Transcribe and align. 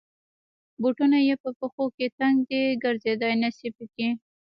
بوټونه 0.81 1.17
یې 1.27 1.35
په 1.43 1.49
پښو 1.59 1.85
کې 1.95 2.07
تنګ 2.19 2.37
دی. 2.49 2.63
ګرځېدای 2.83 3.33
نشی 3.41 3.69
پکې. 3.77 4.09